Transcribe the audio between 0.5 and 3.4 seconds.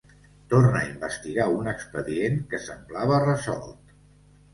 Torna a investigar un expedient que semblava